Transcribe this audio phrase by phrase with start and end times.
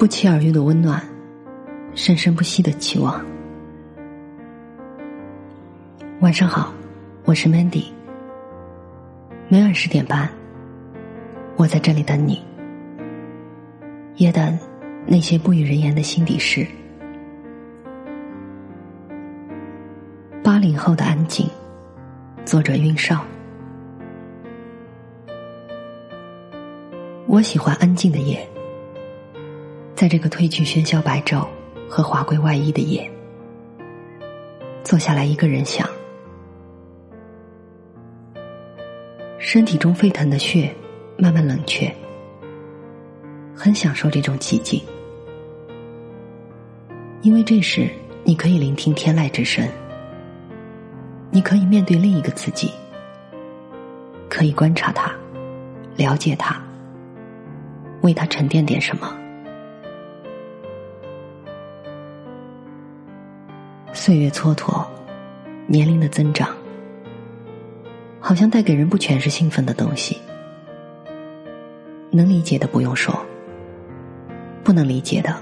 [0.00, 0.98] 不期而遇的温暖，
[1.94, 3.22] 生生不息的期望。
[6.20, 6.72] 晚上好，
[7.26, 7.84] 我是 Mandy。
[9.50, 10.26] 每晚十点半，
[11.56, 12.42] 我在这里等你，
[14.16, 14.58] 也等
[15.06, 16.66] 那些不与人言的心底事。
[20.42, 21.46] 八零后的安静，
[22.46, 23.22] 作者云少。
[27.26, 28.48] 我喜欢安静的夜，
[30.00, 31.46] 在这个褪去喧嚣白昼
[31.86, 33.06] 和华贵外衣的夜，
[34.82, 35.86] 坐下来一个人想，
[39.36, 40.74] 身体中沸腾的血
[41.18, 41.94] 慢慢冷却，
[43.54, 44.82] 很享受这种寂静，
[47.20, 47.86] 因为这时
[48.24, 49.68] 你可以聆听天籁之声，
[51.30, 52.70] 你可以面对另一个自己，
[54.30, 55.12] 可以观察他，
[55.94, 56.58] 了解他。
[58.00, 59.19] 为他沉淀点什么？
[64.00, 64.86] 岁月蹉跎，
[65.66, 66.56] 年龄的增长，
[68.18, 70.16] 好像带给人不全是兴奋的东西。
[72.10, 73.14] 能理解的不用说，
[74.64, 75.36] 不能理解的，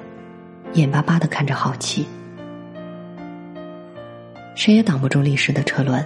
[0.72, 2.04] 眼巴巴的看着好奇。
[4.56, 6.04] 谁也挡不住历史的车轮，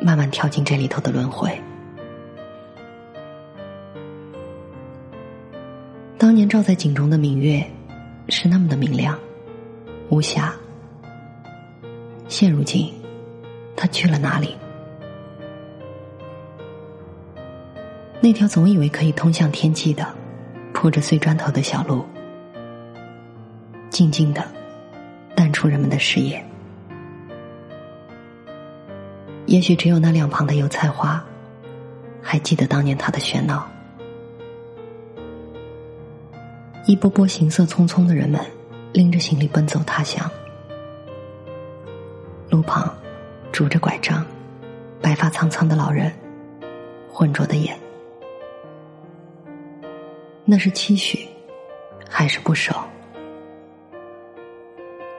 [0.00, 1.50] 慢慢跳进这里头的轮回。
[6.16, 7.60] 当年照在井中的明月，
[8.28, 9.18] 是那么的明亮、
[10.10, 10.54] 无瑕。
[12.32, 12.90] 现如今，
[13.76, 14.56] 他去了哪里？
[18.22, 20.08] 那条总以为可以通向天际的、
[20.72, 22.02] 铺着碎砖头的小路，
[23.90, 24.42] 静静的
[25.34, 26.42] 淡出人们的视野。
[29.44, 31.22] 也许只有那两旁的油菜花，
[32.22, 33.68] 还记得当年他的喧闹。
[36.86, 38.40] 一波波行色匆匆的人们，
[38.94, 40.28] 拎着行李奔走他乡。
[42.52, 42.94] 路旁，
[43.50, 44.22] 拄着拐杖、
[45.00, 46.12] 白发苍苍的老人，
[47.10, 47.74] 浑浊的眼，
[50.44, 51.26] 那是期许，
[52.10, 52.74] 还是不舍？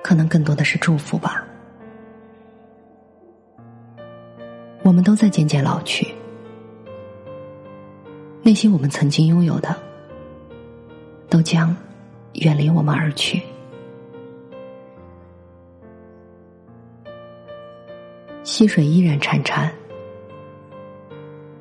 [0.04, 1.44] 可能更多的是祝福吧。
[4.84, 6.14] 我们都在渐渐老去，
[8.44, 9.76] 那些我们曾经拥有的。
[11.30, 11.76] 都将
[12.34, 13.42] 远离我们而去。
[18.54, 19.68] 溪水依然潺潺，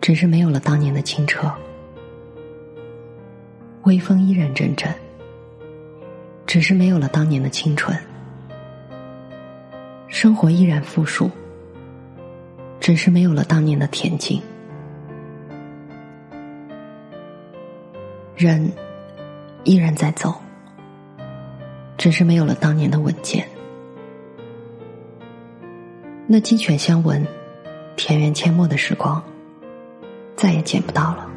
[0.03, 1.49] 只是没有了当年的清澈；
[3.85, 4.93] 微风依然阵阵，
[6.47, 7.97] 只是没有了当年的清纯；
[10.07, 11.31] 生活依然富庶，
[12.79, 14.39] 只是没有了当年的恬静。
[18.37, 18.71] 人。
[19.65, 20.35] 依然在走，
[21.97, 23.49] 只是没有了当年的稳健。
[26.35, 27.23] 那鸡犬相闻、
[27.95, 29.23] 田园阡陌的时光，
[30.35, 31.31] 再也见不到了。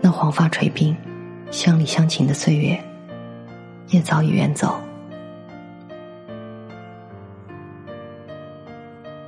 [0.00, 0.96] 那黄发垂鬓、
[1.50, 2.82] 乡里乡情的岁月，
[3.88, 4.80] 也早已远走。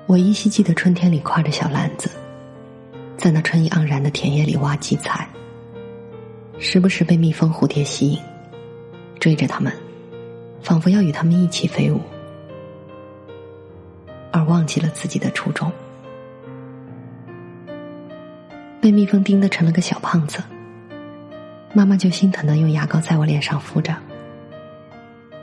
[0.07, 2.11] 我依稀记得春天里挎着小篮子，
[3.19, 5.29] 在那春意盎然的田野里挖荠菜。
[6.59, 8.19] 时不时被蜜蜂、蝴蝶吸引，
[9.19, 9.71] 追着它们，
[10.63, 12.01] 仿佛要与它们一起飞舞，
[14.31, 15.71] 而忘记了自己的初衷。
[18.81, 20.43] 被蜜蜂叮的成了个小胖子，
[21.75, 23.95] 妈妈就心疼的用牙膏在我脸上敷着，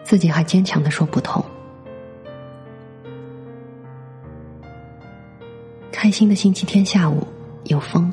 [0.04, 1.44] 自己还坚强的说不痛。
[5.92, 7.28] 开心的星期天下午，
[7.66, 8.12] 有风。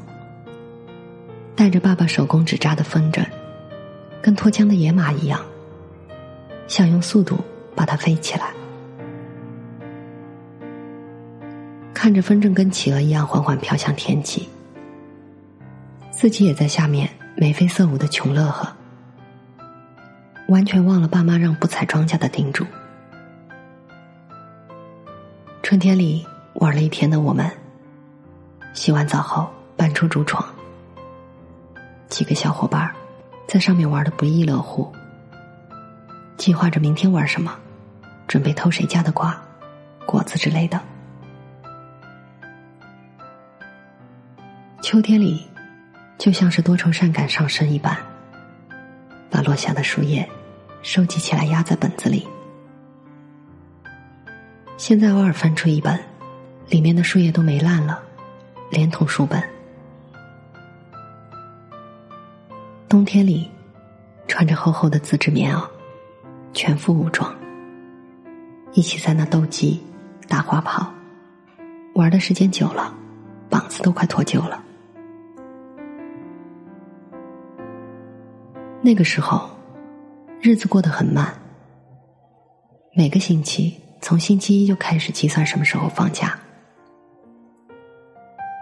[1.57, 3.25] 带着爸爸手工纸扎的风筝，
[4.21, 5.41] 跟脱缰的野马一样，
[6.67, 7.39] 想用速度
[7.77, 8.53] 把它飞起来。
[12.05, 14.47] 看着风筝跟企鹅一样缓缓飘向天际，
[16.11, 18.71] 自己也在下面眉飞色舞的穷乐呵，
[20.49, 22.67] 完全忘了爸妈让不采庄稼的叮嘱。
[25.63, 27.51] 春天里玩了一天的我们，
[28.75, 30.47] 洗完澡后搬出竹床。
[32.11, 32.95] 几个小伙伴
[33.49, 34.93] 在上面玩的不亦乐乎，
[36.37, 37.57] 计划着明天玩什么，
[38.29, 39.43] 准备偷谁家的瓜、
[40.05, 40.79] 果子之类的。
[44.95, 45.45] 秋天里，
[46.19, 47.99] 就像是多愁善感上身一般，
[49.29, 50.25] 把落下的树叶
[50.83, 52.29] 收集起来压在本子里。
[54.77, 55.99] 现在偶尔翻出一本，
[56.69, 58.01] 里面的树叶都没烂了，
[58.71, 59.43] 连同书本。
[62.89, 63.51] 冬天里，
[64.29, 65.69] 穿着厚厚的自制棉袄，
[66.53, 67.35] 全副武装，
[68.75, 69.83] 一起在那斗鸡、
[70.29, 70.89] 打花炮，
[71.97, 72.95] 玩的时间久了，
[73.51, 74.63] 膀子都快脱臼了。
[78.87, 79.49] 那个时候，
[80.43, 81.33] 日子过得很慢。
[82.95, 86.39] 每个星期，从星期一就开始计算什么时候放假，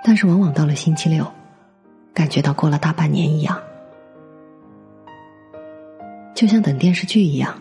[0.05, 1.27] 但是往往到了星期六，
[2.15, 3.61] 感觉到过了大半年一样，
[6.37, 7.53] 就像等电视剧一样。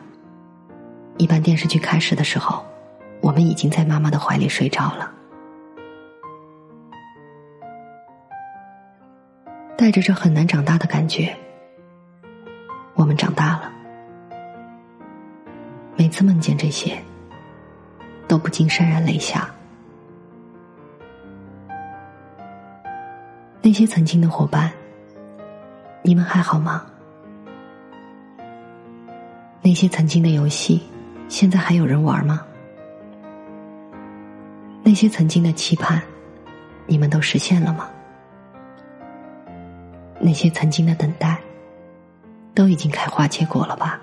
[1.18, 2.64] 一般电视剧开始的时候，
[3.22, 5.12] 我们已经在妈妈的怀里睡着了，
[9.76, 11.36] 带着这很难长大的感觉。
[13.02, 13.72] 我们长大了，
[15.98, 17.02] 每次梦见这些，
[18.28, 19.50] 都不禁潸然泪下。
[23.60, 24.72] 那些曾经的伙伴，
[26.04, 26.86] 你们还好吗？
[29.64, 30.80] 那些曾经的游戏，
[31.28, 32.46] 现在还有人玩吗？
[34.84, 36.00] 那些曾经的期盼，
[36.86, 37.90] 你们都实现了吗？
[40.20, 41.42] 那些曾经的等待。
[42.54, 44.00] 都已经开花结果了吧？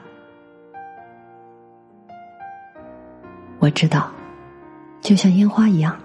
[3.60, 4.10] 我知道，
[5.00, 5.98] 就像烟花一样，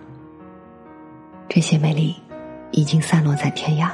[1.48, 2.16] 这些美丽
[2.72, 3.92] 已经散落在天涯。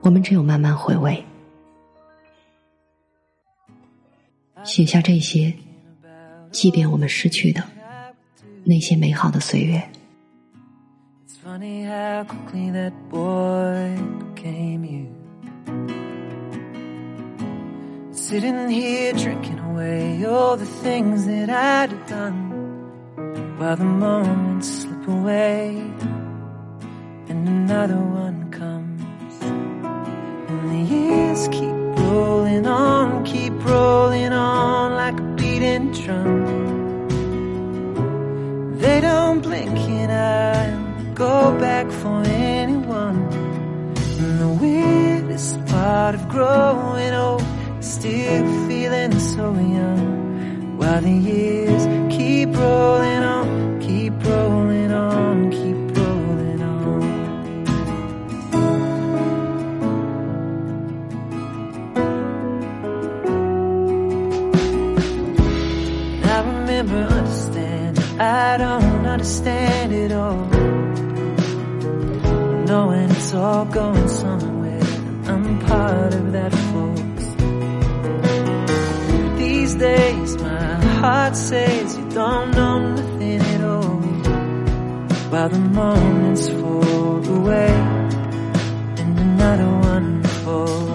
[0.00, 1.22] 我们只有慢慢回味，
[4.64, 5.52] 写下这些，
[6.50, 7.62] 即便我们失去的
[8.64, 9.82] 那些美好的岁月。
[18.30, 25.70] Sitting here drinking away all the things that I'd have done While the moments slip away
[27.28, 29.34] And another one comes.
[29.42, 31.74] And the years keep
[32.06, 37.08] rolling on, keep rolling on like a beating drum.
[38.78, 43.24] They don't blink and I go back for anyone.
[44.20, 47.39] And the weirdest part of growing old
[48.00, 56.62] Still feeling so young While the years keep rolling on Keep rolling on, keep rolling
[56.62, 57.02] on.
[66.24, 68.20] I remember understanding.
[68.20, 70.46] I don't understand it all.
[72.66, 74.82] Knowing it's all going somewhere.
[75.26, 76.52] I'm part of that
[81.00, 84.00] heart says you don't know nothing at all.
[85.30, 87.70] While the moments fall away
[89.00, 90.89] And another one falls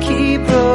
[0.00, 0.73] keep rolling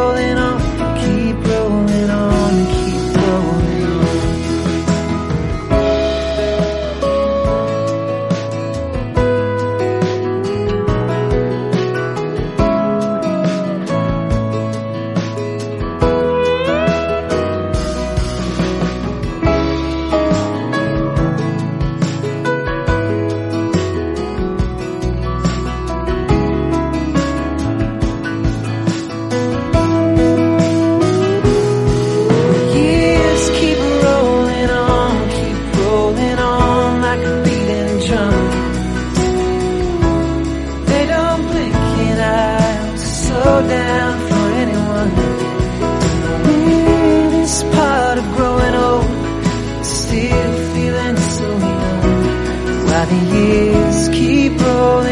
[53.06, 55.09] the years keep rolling